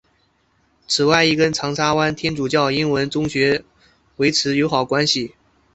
[0.87, 3.63] 此外亦跟长沙湾天主教英文中学
[4.15, 5.35] 维持友好关系。